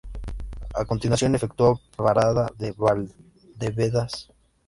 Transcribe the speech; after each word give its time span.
A 0.81 0.83
continuación 0.91 1.31
efectúa 1.35 1.79
parada 2.05 2.45
en 2.67 2.73
Valdebebas. 2.83 4.13